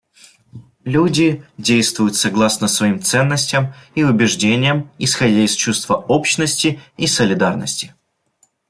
Люди 0.83 1.43
действуют 1.59 2.15
согласно 2.15 2.67
своим 2.67 3.03
ценностям 3.03 3.75
и 3.93 4.03
убеждениям, 4.03 4.89
исходя 4.97 5.45
из 5.45 5.53
чувства 5.53 5.93
общности 5.93 6.81
и 6.97 7.05
солидарности. 7.05 7.93